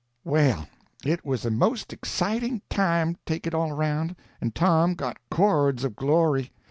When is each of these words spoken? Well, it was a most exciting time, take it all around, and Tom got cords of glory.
Well, 0.23 0.65
it 1.05 1.23
was 1.23 1.45
a 1.45 1.51
most 1.51 1.93
exciting 1.93 2.63
time, 2.71 3.17
take 3.23 3.45
it 3.45 3.53
all 3.53 3.69
around, 3.71 4.15
and 4.41 4.55
Tom 4.55 4.95
got 4.95 5.19
cords 5.29 5.83
of 5.83 5.95
glory. 5.95 6.51